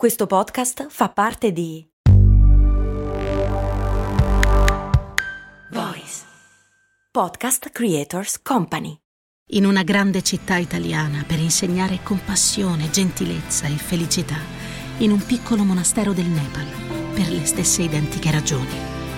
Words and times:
Questo 0.00 0.26
podcast 0.26 0.86
fa 0.88 1.10
parte 1.10 1.52
di 1.52 1.86
Voice 5.72 6.24
Podcast 7.10 7.68
Creators 7.68 8.40
Company. 8.40 8.96
In 9.48 9.66
una 9.66 9.82
grande 9.82 10.22
città 10.22 10.56
italiana 10.56 11.22
per 11.26 11.38
insegnare 11.38 11.98
compassione, 12.02 12.88
gentilezza 12.88 13.66
e 13.66 13.76
felicità, 13.76 14.38
in 15.00 15.10
un 15.10 15.22
piccolo 15.22 15.64
monastero 15.64 16.14
del 16.14 16.28
Nepal, 16.28 17.12
per 17.12 17.28
le 17.28 17.44
stesse 17.44 17.82
identiche 17.82 18.30
ragioni. 18.30 18.72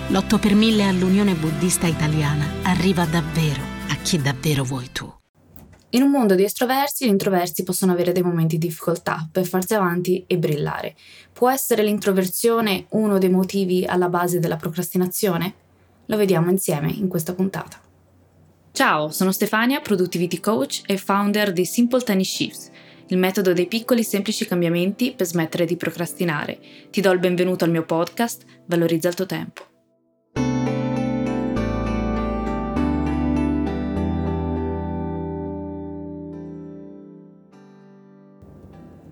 L'8 0.08 0.40
per 0.40 0.56
1000 0.56 0.88
all'Unione 0.88 1.34
Buddista 1.34 1.86
Italiana 1.86 2.44
arriva 2.64 3.04
davvero 3.04 3.62
a 3.88 3.94
chi 4.02 4.20
davvero 4.20 4.64
vuoi 4.64 4.90
tu. 4.90 5.21
In 5.94 6.02
un 6.02 6.10
mondo 6.10 6.34
di 6.34 6.42
estroversi, 6.42 7.04
gli 7.04 7.10
introversi 7.10 7.64
possono 7.64 7.92
avere 7.92 8.12
dei 8.12 8.22
momenti 8.22 8.56
di 8.56 8.66
difficoltà 8.66 9.28
per 9.30 9.46
farsi 9.46 9.74
avanti 9.74 10.24
e 10.26 10.38
brillare. 10.38 10.94
Può 11.32 11.50
essere 11.50 11.82
l'introversione 11.82 12.86
uno 12.90 13.18
dei 13.18 13.28
motivi 13.28 13.84
alla 13.84 14.08
base 14.08 14.38
della 14.38 14.56
procrastinazione? 14.56 15.54
Lo 16.06 16.16
vediamo 16.16 16.50
insieme 16.50 16.90
in 16.90 17.08
questa 17.08 17.34
puntata. 17.34 17.78
Ciao, 18.72 19.10
sono 19.10 19.32
Stefania, 19.32 19.80
Productivity 19.80 20.40
Coach 20.40 20.80
e 20.86 20.96
founder 20.96 21.52
di 21.52 21.66
Simple 21.66 22.00
Tiny 22.00 22.24
Shifts, 22.24 22.70
il 23.08 23.18
metodo 23.18 23.52
dei 23.52 23.66
piccoli 23.66 24.02
semplici 24.02 24.46
cambiamenti 24.46 25.12
per 25.14 25.26
smettere 25.26 25.66
di 25.66 25.76
procrastinare. 25.76 26.58
Ti 26.90 27.02
do 27.02 27.10
il 27.10 27.18
benvenuto 27.18 27.64
al 27.64 27.70
mio 27.70 27.84
podcast, 27.84 28.44
Valorizza 28.64 29.08
il 29.08 29.14
tuo 29.14 29.26
tempo. 29.26 29.71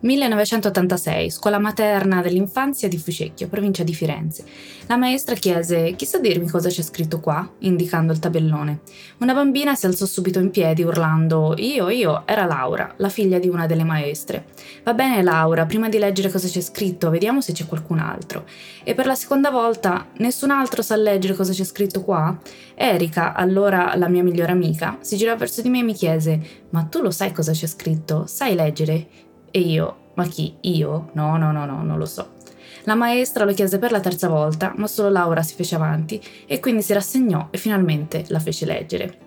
1986, 0.03 1.29
scuola 1.31 1.59
materna 1.59 2.23
dell'infanzia 2.23 2.89
di 2.89 2.97
Fucecchio, 2.97 3.49
provincia 3.49 3.83
di 3.83 3.93
Firenze. 3.93 4.47
La 4.87 4.97
maestra 4.97 5.35
chiese: 5.35 5.95
Chi 5.95 6.07
sa 6.07 6.19
dirmi 6.19 6.49
cosa 6.49 6.71
c'è 6.71 6.81
scritto 6.81 7.21
qua? 7.21 7.47
indicando 7.59 8.11
il 8.11 8.19
tabellone. 8.19 8.81
Una 9.19 9.35
bambina 9.35 9.75
si 9.75 9.85
alzò 9.85 10.07
subito 10.07 10.39
in 10.39 10.51
piedi 10.51 10.83
urlando: 10.83 11.55
Io, 11.59 11.91
io, 11.91 12.23
era 12.27 12.47
Laura, 12.47 12.95
la 12.97 13.11
figlia 13.11 13.39
di 13.39 13.49
una 13.49 13.67
delle 13.67 13.85
maestre. 13.85 14.47
Va 14.85 14.95
bene, 14.95 15.23
Laura, 15.23 15.67
prima 15.67 15.91
di 15.91 15.99
leggere 15.99 16.31
cosa 16.31 16.49
c'è 16.49 16.63
scritto, 16.63 17.11
vediamo 17.11 17.43
se 17.43 17.53
c'è 17.53 17.67
qualcun 17.67 17.99
altro. 17.99 18.47
E 18.83 18.95
per 18.95 19.05
la 19.05 19.15
seconda 19.15 19.51
volta: 19.51 20.07
Nessun 20.17 20.51
altro 20.51 20.81
sa 20.81 20.97
leggere 20.97 21.35
cosa 21.35 21.53
c'è 21.53 21.65
scritto 21.65 22.03
qua? 22.03 22.39
Erika, 22.75 23.35
allora 23.35 23.95
la 23.97 24.09
mia 24.09 24.23
migliore 24.23 24.53
amica, 24.53 24.97
si 25.03 25.19
girò 25.19 25.37
verso 25.37 25.61
di 25.61 25.69
me 25.69 25.81
e 25.81 25.83
mi 25.83 25.93
chiese: 25.93 26.41
Ma 26.71 26.85
tu 26.85 27.03
lo 27.03 27.11
sai 27.11 27.33
cosa 27.33 27.53
c'è 27.53 27.67
scritto? 27.67 28.25
Sai 28.27 28.55
leggere? 28.55 29.29
E 29.51 29.61
io, 29.61 29.97
ma 30.15 30.27
chi? 30.27 30.55
Io? 30.63 31.11
No, 31.13 31.37
no, 31.37 31.51
no, 31.51 31.65
no, 31.65 31.83
non 31.83 31.99
lo 31.99 32.07
so. 32.07 32.39
La 32.85 32.95
maestra 32.95 33.45
lo 33.45 33.53
chiese 33.53 33.79
per 33.79 33.91
la 33.91 34.01
terza 34.01 34.29
volta, 34.29 34.73
ma 34.77 34.87
solo 34.87 35.11
Laura 35.11 35.43
si 35.43 35.55
fece 35.55 35.75
avanti 35.75 36.21
e 36.47 36.61
quindi 36.61 36.83
si 36.83 36.93
rassegnò 36.93 37.49
e 37.51 37.59
finalmente 37.59 38.25
la 38.29 38.39
fece 38.39 38.65
leggere. 38.65 39.19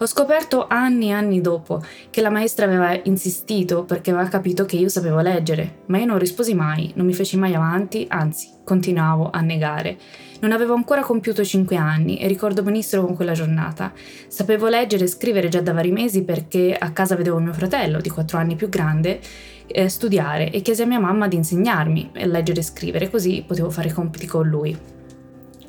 Ho 0.00 0.06
scoperto 0.06 0.68
anni 0.68 1.08
e 1.08 1.12
anni 1.12 1.40
dopo 1.40 1.82
che 2.08 2.20
la 2.20 2.30
maestra 2.30 2.66
aveva 2.66 2.96
insistito 3.02 3.82
perché 3.82 4.12
aveva 4.12 4.28
capito 4.28 4.64
che 4.64 4.76
io 4.76 4.88
sapevo 4.88 5.18
leggere, 5.18 5.80
ma 5.86 5.98
io 5.98 6.06
non 6.06 6.20
risposi 6.20 6.54
mai, 6.54 6.92
non 6.94 7.04
mi 7.04 7.12
feci 7.12 7.36
mai 7.36 7.52
avanti, 7.56 8.06
anzi, 8.08 8.48
continuavo 8.62 9.30
a 9.32 9.40
negare. 9.40 9.98
Non 10.38 10.52
avevo 10.52 10.74
ancora 10.74 11.02
compiuto 11.02 11.44
5 11.44 11.74
anni 11.74 12.20
e 12.20 12.28
ricordo 12.28 12.62
benissimo 12.62 13.04
con 13.06 13.16
quella 13.16 13.32
giornata. 13.32 13.92
Sapevo 14.28 14.68
leggere 14.68 15.02
e 15.02 15.08
scrivere 15.08 15.48
già 15.48 15.62
da 15.62 15.72
vari 15.72 15.90
mesi 15.90 16.22
perché 16.22 16.76
a 16.78 16.92
casa 16.92 17.16
vedevo 17.16 17.40
mio 17.40 17.52
fratello, 17.52 18.00
di 18.00 18.08
4 18.08 18.38
anni 18.38 18.54
più 18.54 18.68
grande, 18.68 19.18
eh, 19.66 19.88
studiare 19.88 20.52
e 20.52 20.62
chiesi 20.62 20.82
a 20.82 20.86
mia 20.86 21.00
mamma 21.00 21.26
di 21.26 21.34
insegnarmi 21.34 22.10
a 22.18 22.26
leggere 22.26 22.60
e 22.60 22.62
scrivere, 22.62 23.10
così 23.10 23.42
potevo 23.44 23.68
fare 23.68 23.88
i 23.88 23.92
compiti 23.92 24.26
con 24.26 24.46
lui. 24.46 24.97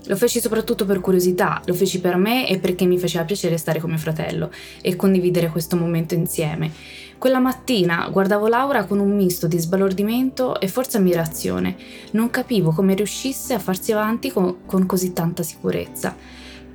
Lo 0.09 0.15
feci 0.15 0.41
soprattutto 0.41 0.85
per 0.85 1.01
curiosità, 1.01 1.61
lo 1.65 1.73
feci 1.75 2.01
per 2.01 2.17
me 2.17 2.49
e 2.49 2.57
perché 2.57 2.85
mi 2.85 2.97
faceva 2.97 3.25
piacere 3.25 3.57
stare 3.57 3.79
con 3.79 3.91
mio 3.91 3.99
fratello 3.99 4.49
e 4.81 4.95
condividere 4.95 5.49
questo 5.49 5.75
momento 5.75 6.15
insieme. 6.15 6.71
Quella 7.19 7.37
mattina 7.37 8.09
guardavo 8.11 8.47
Laura 8.47 8.85
con 8.85 8.97
un 8.97 9.15
misto 9.15 9.45
di 9.45 9.59
sbalordimento 9.59 10.59
e 10.59 10.67
forse 10.67 10.97
ammirazione. 10.97 11.75
Non 12.13 12.31
capivo 12.31 12.71
come 12.71 12.95
riuscisse 12.95 13.53
a 13.53 13.59
farsi 13.59 13.91
avanti 13.91 14.31
con, 14.31 14.65
con 14.65 14.87
così 14.87 15.13
tanta 15.13 15.43
sicurezza. 15.43 16.15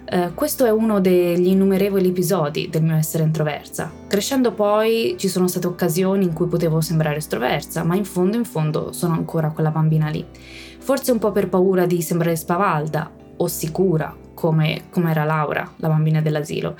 Eh, 0.05 0.31
questo 0.33 0.65
è 0.65 0.71
uno 0.71 1.01
degli 1.01 1.49
innumerevoli 1.49 2.11
episodi 2.11 2.69
del 2.71 2.85
mio 2.85 2.95
essere 2.95 3.25
introversa. 3.25 3.91
Crescendo 4.07 4.53
poi 4.53 5.17
ci 5.19 5.27
sono 5.27 5.49
state 5.49 5.67
occasioni 5.67 6.25
in 6.25 6.35
cui 6.35 6.47
potevo 6.47 6.81
sembrare 6.81 7.17
estroversa, 7.17 7.83
ma 7.83 7.97
in 7.97 8.05
fondo 8.05 8.37
in 8.37 8.45
fondo 8.45 8.93
sono 8.93 9.15
ancora 9.15 9.51
quella 9.51 9.73
bambina 9.73 10.09
lì. 10.09 10.25
Forse 10.79 11.11
un 11.11 11.19
po' 11.19 11.33
per 11.33 11.49
paura 11.49 11.85
di 11.85 12.01
sembrare 12.01 12.37
spavalda 12.37 13.23
o 13.37 13.47
sicura, 13.47 14.15
come, 14.35 14.83
come 14.91 15.11
era 15.11 15.25
Laura, 15.25 15.73
la 15.77 15.89
bambina 15.89 16.21
dell'asilo. 16.21 16.77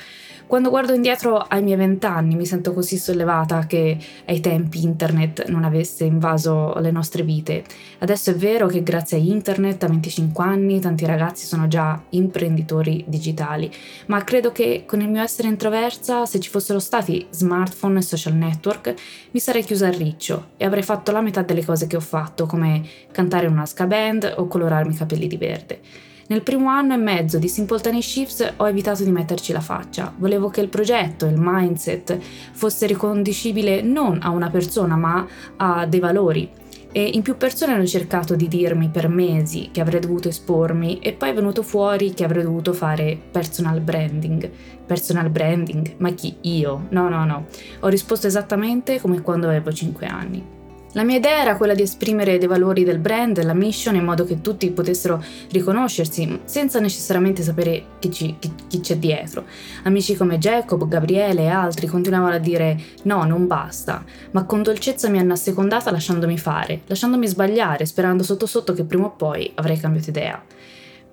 Quando 0.47 0.69
guardo 0.69 0.93
indietro 0.93 1.39
ai 1.39 1.63
miei 1.63 1.79
vent'anni 1.79 2.37
mi 2.37 2.45
sento 2.45 2.75
così 2.75 2.99
sollevata 2.99 3.65
che 3.67 3.97
ai 4.27 4.41
tempi 4.41 4.83
internet 4.83 5.47
non 5.47 5.65
avesse 5.65 6.05
invaso 6.05 6.75
le 6.81 6.91
nostre 6.91 7.23
vite. 7.23 7.65
Adesso 8.01 8.31
è 8.31 8.35
vero 8.35 8.67
che 8.67 8.83
grazie 8.83 9.17
a 9.17 9.21
internet 9.21 9.83
a 9.85 9.89
25 9.89 10.45
anni 10.45 10.81
tanti 10.81 11.07
ragazzi 11.07 11.47
sono 11.47 11.67
già 11.67 12.01
imprenditori 12.11 13.05
digitali, 13.09 13.73
ma 14.07 14.23
credo 14.23 14.53
che 14.53 14.85
con 14.87 15.01
il 15.01 15.09
mio 15.09 15.23
essere 15.23 15.49
introversa, 15.49 16.27
se 16.27 16.39
ci 16.41 16.51
fossero 16.51 16.79
stati 16.79 17.27
smartphone 17.31 18.01
e 18.01 18.03
social 18.03 18.35
network, 18.35 18.95
mi 19.31 19.41
sarei 19.41 19.65
chiusa 19.65 19.87
al 19.87 19.95
riccio 19.95 20.51
e 20.59 20.67
avrei 20.67 20.83
fatto 20.83 21.11
la 21.11 21.23
metà 21.23 21.41
delle 21.41 21.65
cose 21.65 21.87
che 21.87 21.97
ho 21.97 22.01
fatto, 22.01 22.45
come 22.45 22.87
cantare 23.11 23.47
in 23.47 23.53
una 23.53 23.67
ska 23.67 23.87
band 23.87 24.35
o 24.37 24.47
colorarmi 24.47 24.93
i 24.93 24.97
capelli 24.97 25.27
di 25.27 25.37
verde. 25.39 25.81
Nel 26.27 26.43
primo 26.43 26.69
anno 26.69 26.95
e 26.95 26.97
mezzo 26.97 27.39
di 27.39 27.49
Simple 27.49 27.81
Tiny 27.81 28.01
Shifts 28.01 28.55
ho 28.57 28.67
evitato 28.67 29.05
di 29.05 29.11
metterci 29.11 29.53
la 29.53 29.61
faccia. 29.61 30.11
Volevo 30.17 30.49
che 30.49 30.63
il 30.63 30.69
progetto, 30.69 31.27
il 31.27 31.35
mindset, 31.37 32.19
fosse 32.53 32.87
riconducibile 32.87 33.83
non 33.83 34.21
a 34.23 34.31
una 34.31 34.49
persona 34.49 34.97
ma 34.97 35.27
a 35.57 35.85
dei 35.85 36.01
valori. 36.01 36.49
E 36.97 37.11
in 37.13 37.21
più 37.23 37.37
persone 37.37 37.75
hanno 37.75 37.85
cercato 37.87 38.37
di 38.37 38.49
dirmi 38.49 38.89
per 38.89 39.09
mesi 39.09 39.69
che 39.71 39.83
avrei 39.83 40.01
dovuto 40.01 40.29
espormi 40.29 41.01
e 41.01 41.13
poi 41.13 41.31
è 41.31 41.35
venuto 41.35 41.63
fuori 41.63 42.15
che 42.15 42.25
avrei 42.25 42.45
dovuto 42.45 42.73
fare 42.73 43.19
personal 43.31 43.81
branding. 43.81 44.51
Personal 44.87 45.29
branding? 45.29 45.95
Ma 45.99 46.11
chi? 46.13 46.37
Io? 46.43 46.87
No, 46.91 47.11
no, 47.11 47.27
no. 47.27 47.47
Ho 47.81 47.89
risposto 47.89 48.27
esattamente 48.29 48.99
come 48.99 49.21
quando 49.21 49.49
avevo 49.49 49.73
5 49.73 50.07
anni. 50.07 50.63
La 50.95 51.03
mia 51.03 51.17
idea 51.17 51.41
era 51.41 51.57
quella 51.57 51.75
di 51.75 51.83
esprimere 51.83 52.39
dei 52.39 52.47
valori 52.47 52.85
del 52.85 53.01
brand, 53.01 53.43
la 53.43 53.53
mission, 53.53 53.97
in 53.97 54.05
modo 54.05 54.25
che 54.25 54.41
tutti 54.41 54.71
potessero 54.71 55.21
riconoscersi 55.51 56.43
senza 56.45 56.79
necessariamente 56.79 57.43
sapere 57.43 57.85
chi, 57.99 58.13
ci, 58.13 58.37
chi, 58.39 58.53
chi 58.69 58.79
c'è 58.79 58.97
dietro. 58.97 59.45
Amici 59.83 60.15
come 60.15 60.39
Jacob, 60.39 60.87
Gabriele 60.87 61.43
e 61.43 61.49
altri 61.49 61.89
continuavano 61.89 62.37
a 62.37 62.39
dire 62.39 62.79
no, 63.03 63.25
non 63.25 63.49
basta, 63.49 64.05
ma 64.31 64.45
con 64.45 64.63
dolcezza 64.63 65.09
mi 65.09 65.19
hanno 65.19 65.33
assecondata 65.33 65.91
lasciandomi 65.91 66.39
fare, 66.39 66.83
lasciandomi 66.87 67.27
sbagliare, 67.27 67.87
sperando 67.87 68.23
sotto 68.23 68.47
sotto 68.47 68.73
che 68.73 68.85
prima 68.85 69.07
o 69.07 69.11
poi 69.17 69.51
avrei 69.57 69.81
cambiato 69.81 70.11
idea. 70.11 70.41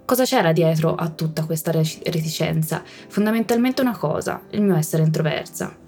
Cosa 0.06 0.26
c'era 0.26 0.52
dietro 0.52 0.94
a 0.94 1.10
tutta 1.10 1.46
questa 1.46 1.72
reticenza? 1.72 2.84
Fondamentalmente 3.08 3.82
una 3.82 3.98
cosa, 3.98 4.42
il 4.52 4.62
mio 4.62 4.76
essere 4.76 5.02
introversa. 5.02 5.81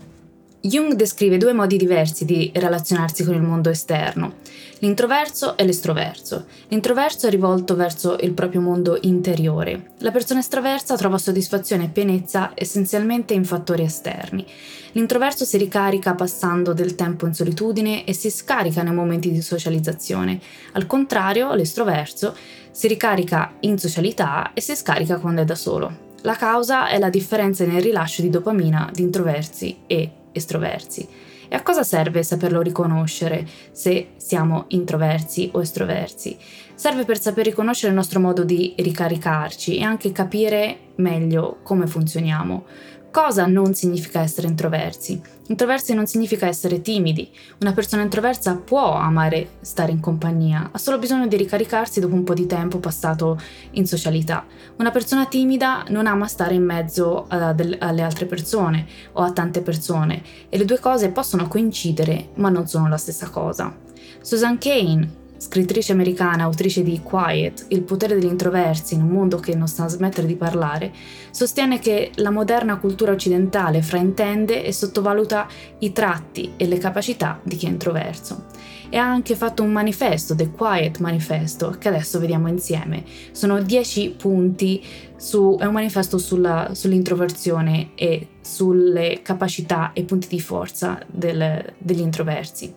Jung 0.66 0.94
descrive 0.94 1.36
due 1.36 1.52
modi 1.52 1.76
diversi 1.76 2.24
di 2.24 2.50
relazionarsi 2.56 3.26
con 3.26 3.36
il 3.36 3.42
mondo 3.42 3.70
esterno, 3.70 4.36
l'introverso 4.80 5.58
e 5.58 5.66
l'estroverso. 5.66 6.46
L'introverso 6.70 7.28
è 7.28 7.30
rivolto 7.30 7.76
verso 7.76 8.16
il 8.22 8.32
proprio 8.32 8.62
mondo 8.62 8.98
interiore. 9.02 9.92
La 9.98 10.12
persona 10.12 10.40
estroversa 10.40 10.96
trova 10.96 11.18
soddisfazione 11.18 11.84
e 11.84 11.90
pienezza 11.90 12.52
essenzialmente 12.54 13.34
in 13.34 13.44
fattori 13.44 13.84
esterni. 13.84 14.46
L'introverso 14.94 15.44
si 15.44 15.58
ricarica 15.58 16.16
passando 16.16 16.72
del 16.72 16.96
tempo 16.96 17.26
in 17.26 17.34
solitudine 17.34 18.06
e 18.06 18.14
si 18.14 18.30
scarica 18.30 18.84
nei 18.84 18.94
momenti 18.94 19.34
di 19.34 19.42
socializzazione. 19.42 20.40
Al 20.72 20.88
contrario, 20.88 21.54
l'estroverso 21.56 22.34
si 22.72 22.88
ricarica 22.88 23.56
in 23.60 23.78
socialità 23.78 24.54
e 24.54 24.62
si 24.62 24.78
scarica 24.78 25.18
quando 25.18 25.42
è 25.42 25.46
da 25.46 25.56
solo. 25.56 26.12
La 26.22 26.38
causa 26.38 26.88
è 26.88 27.00
la 27.00 27.10
differenza 27.10 27.66
nel 27.66 27.82
rilascio 27.82 28.22
di 28.22 28.30
dopamina 28.30 28.90
di 28.94 29.02
introversi 29.02 29.80
e 29.88 30.12
estroversi. 30.34 31.08
E 31.48 31.56
a 31.56 31.62
cosa 31.62 31.84
serve 31.84 32.24
saperlo 32.24 32.62
riconoscere 32.62 33.48
se 33.72 34.14
siamo 34.18 34.66
introversi 34.70 35.50
o 35.54 35.62
estroversi? 35.62 36.38
Serve 36.74 37.06
per 37.06 37.20
saper 37.20 37.46
riconoscere 37.46 37.90
il 37.90 37.96
nostro 37.96 38.20
modo 38.20 38.44
di 38.44 38.74
ricaricarci 38.78 39.78
e 39.78 39.84
anche 39.84 40.12
capire 40.12 40.78
meglio 40.96 41.60
come 41.64 41.88
funzioniamo. 41.88 42.66
Cosa 43.14 43.46
non 43.46 43.76
significa 43.76 44.22
essere 44.22 44.48
introversi? 44.48 45.22
Introversi 45.50 45.94
non 45.94 46.08
significa 46.08 46.48
essere 46.48 46.82
timidi. 46.82 47.30
Una 47.60 47.72
persona 47.72 48.02
introversa 48.02 48.56
può 48.56 48.94
amare 48.94 49.50
stare 49.62 49.92
in 49.92 50.00
compagnia, 50.00 50.70
ha 50.72 50.78
solo 50.80 50.98
bisogno 50.98 51.28
di 51.28 51.38
ricaricarsi 51.38 52.00
dopo 52.00 52.16
un 52.16 52.24
po' 52.24 52.34
di 52.34 52.48
tempo 52.48 52.80
passato 52.80 53.40
in 53.74 53.86
socialità. 53.86 54.48
Una 54.78 54.90
persona 54.90 55.28
timida 55.28 55.86
non 55.90 56.08
ama 56.08 56.26
stare 56.26 56.56
in 56.56 56.64
mezzo 56.64 57.28
del, 57.54 57.78
alle 57.80 58.02
altre 58.02 58.26
persone 58.26 58.88
o 59.12 59.22
a 59.22 59.32
tante 59.32 59.62
persone 59.62 60.24
e 60.50 60.58
le 60.58 60.66
due 60.66 60.80
cose 60.80 61.12
possono 61.12 61.48
coincidere 61.48 62.30
ma 62.38 62.50
non 62.50 62.66
sono 62.66 62.88
la 62.88 62.98
stessa 62.98 63.30
cosa. 63.30 63.78
Susan 64.22 64.58
Kane 64.58 65.22
scrittrice 65.44 65.92
americana, 65.92 66.44
autrice 66.44 66.84
di 66.84 67.02
Quiet, 67.04 67.66
Il 67.68 67.82
potere 67.82 68.16
degli 68.16 68.30
introversi 68.30 68.94
in 68.94 69.02
un 69.02 69.10
mondo 69.10 69.40
che 69.40 69.56
non 69.56 69.68
sta 69.68 69.84
a 69.84 69.90
smettere 69.90 70.26
di 70.26 70.38
parlare, 70.38 70.94
sostiene 71.32 71.80
che 71.80 72.12
la 72.16 72.30
moderna 72.30 72.78
cultura 72.78 73.12
occidentale 73.12 73.82
fraintende 73.82 74.64
e 74.64 74.72
sottovaluta 74.72 75.46
i 75.80 75.92
tratti 75.92 76.54
e 76.56 76.66
le 76.66 76.78
capacità 76.78 77.42
di 77.44 77.58
chi 77.58 77.66
è 77.66 77.70
introverso. 77.70 78.46
E 78.90 78.96
ha 78.96 79.04
anche 79.04 79.36
fatto 79.36 79.64
un 79.64 79.72
manifesto, 79.74 80.34
The 80.34 80.50
Quiet 80.50 81.00
Manifesto, 81.00 81.76
che 81.78 81.90
adesso 81.90 82.20
vediamo 82.20 82.48
insieme. 82.48 83.04
Sono 83.32 83.62
dieci 83.62 84.12
punti, 84.12 84.82
su, 85.18 85.58
è 85.60 85.66
un 85.66 85.74
manifesto 85.74 86.18
sulla, 86.18 86.70
sull'introversione 86.72 87.90
e 87.96 88.30
sulle 88.40 89.20
capacità 89.22 89.92
e 89.92 90.04
punti 90.04 90.30
di 90.30 90.40
forza 90.40 91.00
del, 91.06 91.74
degli 91.78 92.02
introversi. 92.02 92.74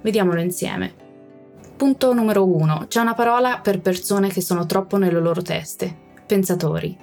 Vediamolo 0.00 0.40
insieme. 0.40 1.06
Punto 1.78 2.12
numero 2.12 2.44
1. 2.44 2.86
C'è 2.88 3.00
una 3.00 3.14
parola 3.14 3.60
per 3.62 3.80
persone 3.80 4.30
che 4.30 4.40
sono 4.40 4.66
troppo 4.66 4.96
nelle 4.96 5.20
loro 5.20 5.42
teste. 5.42 5.94
Pensatori. 6.26 6.98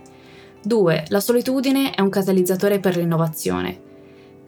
2. 0.63 1.05
La 1.07 1.21
solitudine 1.21 1.91
è 1.91 2.01
un 2.01 2.09
catalizzatore 2.09 2.81
per 2.81 2.97
l'innovazione. 2.97 3.81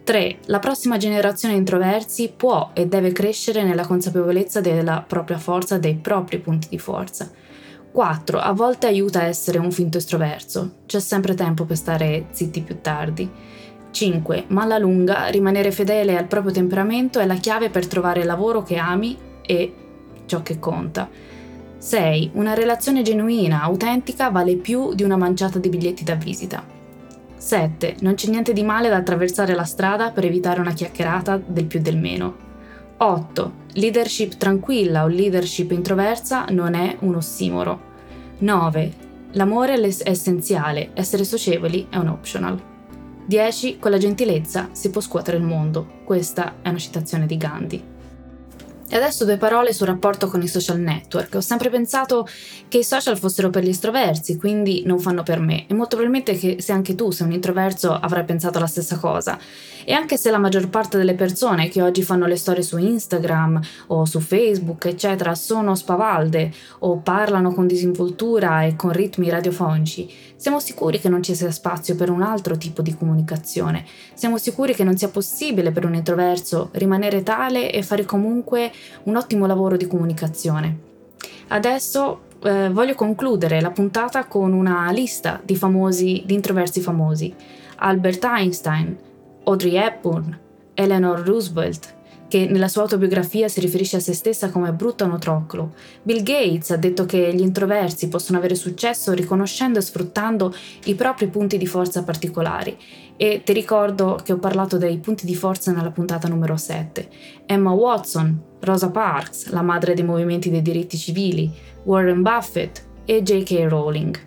3. 0.04 0.40
La 0.48 0.58
prossima 0.58 0.98
generazione 0.98 1.54
di 1.54 1.60
introversi 1.60 2.30
può 2.36 2.72
e 2.74 2.86
deve 2.86 3.12
crescere 3.12 3.62
nella 3.62 3.86
consapevolezza 3.86 4.60
della 4.60 5.00
propria 5.00 5.38
forza, 5.38 5.78
dei 5.78 5.94
propri 5.94 6.38
punti 6.40 6.68
di 6.68 6.78
forza. 6.78 7.30
4. 7.90 8.38
A 8.38 8.52
volte 8.52 8.86
aiuta 8.86 9.20
a 9.20 9.28
essere 9.28 9.56
un 9.56 9.72
finto 9.72 9.96
estroverso. 9.96 10.80
C'è 10.84 11.00
sempre 11.00 11.32
tempo 11.32 11.64
per 11.64 11.78
stare 11.78 12.26
zitti 12.32 12.60
più 12.60 12.82
tardi. 12.82 13.30
5. 13.90 14.44
Ma 14.48 14.64
alla 14.64 14.76
lunga 14.76 15.28
rimanere 15.28 15.72
fedele 15.72 16.18
al 16.18 16.26
proprio 16.26 16.52
temperamento 16.52 17.18
è 17.18 17.24
la 17.24 17.36
chiave 17.36 17.70
per 17.70 17.86
trovare 17.86 18.20
il 18.20 18.26
lavoro 18.26 18.62
che 18.62 18.76
ami 18.76 19.16
e 19.40 19.72
ciò 20.28 20.42
che 20.42 20.60
conta. 20.60 21.08
6. 21.78 22.30
Una 22.34 22.54
relazione 22.54 23.02
genuina, 23.02 23.62
autentica, 23.62 24.30
vale 24.30 24.56
più 24.56 24.94
di 24.94 25.02
una 25.02 25.16
manciata 25.16 25.58
di 25.58 25.68
biglietti 25.68 26.04
da 26.04 26.14
visita. 26.14 26.64
7. 27.36 27.96
Non 28.00 28.14
c'è 28.14 28.28
niente 28.28 28.52
di 28.52 28.62
male 28.62 28.88
ad 28.88 28.94
attraversare 28.94 29.54
la 29.54 29.64
strada 29.64 30.10
per 30.10 30.24
evitare 30.24 30.60
una 30.60 30.72
chiacchierata 30.72 31.40
del 31.44 31.64
più 31.64 31.80
del 31.80 31.96
meno. 31.96 32.46
8. 32.98 33.52
Leadership 33.74 34.36
tranquilla 34.36 35.04
o 35.04 35.06
leadership 35.06 35.70
introversa 35.70 36.46
non 36.50 36.74
è 36.74 36.96
un 37.00 37.14
ossimoro. 37.14 37.80
9. 38.38 38.92
L'amore 39.32 39.74
è 39.74 39.94
essenziale, 40.04 40.90
essere 40.94 41.22
socievoli 41.22 41.86
è 41.90 41.96
un 41.96 42.08
optional. 42.08 42.60
10. 43.24 43.78
Con 43.78 43.92
la 43.92 43.98
gentilezza 43.98 44.70
si 44.72 44.90
può 44.90 45.00
scuotere 45.00 45.36
il 45.36 45.44
mondo. 45.44 45.86
Questa 46.04 46.56
è 46.60 46.68
una 46.68 46.78
citazione 46.78 47.26
di 47.26 47.36
Gandhi. 47.36 47.96
E 48.90 48.96
adesso 48.96 49.26
due 49.26 49.36
parole 49.36 49.74
sul 49.74 49.86
rapporto 49.86 50.28
con 50.28 50.40
i 50.40 50.48
social 50.48 50.80
network. 50.80 51.34
Ho 51.34 51.40
sempre 51.42 51.68
pensato 51.68 52.26
che 52.68 52.78
i 52.78 52.84
social 52.84 53.18
fossero 53.18 53.50
per 53.50 53.62
gli 53.62 53.68
estroversi, 53.68 54.38
quindi 54.38 54.82
non 54.86 54.98
fanno 54.98 55.22
per 55.22 55.40
me. 55.40 55.66
E 55.66 55.74
molto 55.74 55.96
probabilmente 55.96 56.34
che 56.38 56.62
se 56.62 56.72
anche 56.72 56.94
tu 56.94 57.10
sei 57.10 57.26
un 57.26 57.34
introverso 57.34 57.92
avrai 57.92 58.24
pensato 58.24 58.58
la 58.58 58.66
stessa 58.66 58.96
cosa. 58.96 59.38
E 59.84 59.92
anche 59.92 60.16
se 60.16 60.30
la 60.30 60.38
maggior 60.38 60.70
parte 60.70 60.96
delle 60.96 61.14
persone 61.14 61.68
che 61.68 61.82
oggi 61.82 62.02
fanno 62.02 62.26
le 62.26 62.36
storie 62.36 62.62
su 62.62 62.78
Instagram 62.78 63.60
o 63.88 64.06
su 64.06 64.20
Facebook, 64.20 64.86
eccetera, 64.86 65.34
sono 65.34 65.74
spavalde 65.74 66.50
o 66.80 66.98
parlano 66.98 67.52
con 67.52 67.66
disinvoltura 67.66 68.64
e 68.64 68.74
con 68.74 68.92
ritmi 68.92 69.28
radiofonici, 69.28 70.10
siamo 70.36 70.60
sicuri 70.60 71.00
che 71.00 71.08
non 71.08 71.22
ci 71.22 71.34
sia 71.34 71.50
spazio 71.50 71.96
per 71.96 72.10
un 72.10 72.22
altro 72.22 72.56
tipo 72.56 72.80
di 72.80 72.94
comunicazione. 72.96 73.84
Siamo 74.14 74.38
sicuri 74.38 74.72
che 74.72 74.84
non 74.84 74.96
sia 74.96 75.08
possibile 75.08 75.72
per 75.72 75.84
un 75.84 75.94
introverso 75.94 76.68
rimanere 76.72 77.24
tale 77.24 77.72
e 77.72 77.82
fare 77.82 78.04
comunque 78.04 78.70
un 79.04 79.16
ottimo 79.16 79.46
lavoro 79.46 79.76
di 79.76 79.86
comunicazione. 79.86 80.78
Adesso 81.48 82.20
eh, 82.42 82.68
voglio 82.70 82.94
concludere 82.94 83.60
la 83.60 83.70
puntata 83.70 84.26
con 84.26 84.52
una 84.52 84.90
lista 84.90 85.40
di 85.42 85.56
famosi, 85.56 86.22
di 86.24 86.34
introversi 86.34 86.80
famosi. 86.80 87.34
Albert 87.76 88.24
Einstein, 88.24 88.96
Audrey 89.44 89.76
Hepburn, 89.76 90.38
Eleanor 90.74 91.20
Roosevelt, 91.20 91.94
che 92.28 92.46
nella 92.46 92.68
sua 92.68 92.82
autobiografia 92.82 93.48
si 93.48 93.60
riferisce 93.60 93.96
a 93.96 94.00
se 94.00 94.12
stessa 94.12 94.50
come 94.50 94.72
brutto 94.72 95.04
anotroclo. 95.04 95.72
Bill 96.02 96.22
Gates 96.22 96.70
ha 96.70 96.76
detto 96.76 97.06
che 97.06 97.34
gli 97.34 97.40
introversi 97.40 98.08
possono 98.08 98.38
avere 98.38 98.54
successo 98.54 99.12
riconoscendo 99.12 99.78
e 99.78 99.82
sfruttando 99.82 100.54
i 100.84 100.94
propri 100.94 101.28
punti 101.28 101.56
di 101.56 101.66
forza 101.66 102.04
particolari. 102.04 102.76
E 103.16 103.42
ti 103.44 103.52
ricordo 103.52 104.20
che 104.22 104.32
ho 104.32 104.38
parlato 104.38 104.76
dei 104.76 104.98
punti 104.98 105.26
di 105.26 105.34
forza 105.34 105.72
nella 105.72 105.90
puntata 105.90 106.28
numero 106.28 106.56
7. 106.56 107.08
Emma 107.46 107.72
Watson, 107.72 108.40
Rosa 108.60 108.90
Parks, 108.90 109.50
la 109.50 109.62
madre 109.62 109.94
dei 109.94 110.04
movimenti 110.04 110.50
dei 110.50 110.62
diritti 110.62 110.96
civili, 110.96 111.50
Warren 111.84 112.22
Buffett 112.22 112.84
e 113.04 113.22
J.K. 113.22 113.66
Rowling. 113.68 114.26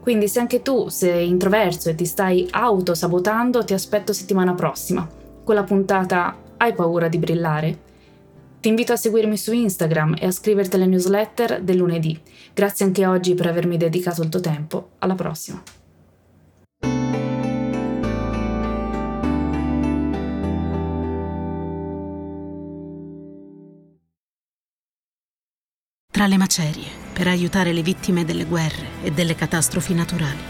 Quindi 0.00 0.28
se 0.28 0.40
anche 0.40 0.62
tu 0.62 0.88
sei 0.88 1.28
introverso 1.28 1.90
e 1.90 1.94
ti 1.94 2.06
stai 2.06 2.46
autosabotando, 2.50 3.64
ti 3.64 3.74
aspetto 3.74 4.14
settimana 4.14 4.54
prossima 4.54 5.06
con 5.48 5.56
la 5.56 5.64
puntata 5.64 6.36
hai 6.58 6.74
paura 6.74 7.08
di 7.08 7.18
brillare? 7.18 7.86
Ti 8.60 8.68
invito 8.68 8.92
a 8.92 8.96
seguirmi 8.96 9.36
su 9.36 9.52
Instagram 9.52 10.16
e 10.18 10.26
a 10.26 10.30
scriverti 10.30 10.76
alle 10.76 10.86
newsletter 10.86 11.62
del 11.62 11.76
lunedì. 11.76 12.20
Grazie 12.52 12.86
anche 12.86 13.06
oggi 13.06 13.34
per 13.34 13.46
avermi 13.46 13.76
dedicato 13.76 14.22
il 14.22 14.28
tuo 14.28 14.40
tempo. 14.40 14.90
Alla 14.98 15.14
prossima. 15.14 15.62
Tra 26.10 26.26
le 26.26 26.36
macerie, 26.36 26.88
per 27.12 27.28
aiutare 27.28 27.72
le 27.72 27.82
vittime 27.82 28.24
delle 28.24 28.44
guerre 28.44 29.04
e 29.04 29.12
delle 29.12 29.36
catastrofi 29.36 29.94
naturali, 29.94 30.42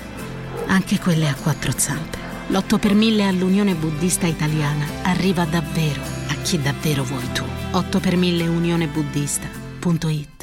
anche 0.69 0.99
quelle 0.99 1.29
a 1.29 1.35
quattro 1.35 1.73
zampe 1.77 2.28
l'8 2.49 2.79
per 2.79 2.95
1000 2.95 3.27
all'Unione 3.27 3.75
Buddista 3.75 4.27
Italiana 4.27 4.87
arriva 5.03 5.45
davvero 5.45 6.01
a 6.29 6.35
chi 6.43 6.59
davvero 6.61 7.05
vuoi 7.05 7.33
tu. 7.33 7.45
8 7.73 8.01
per 8.01 8.17
1000 8.17 8.49
unionebuddista.it 8.49 10.38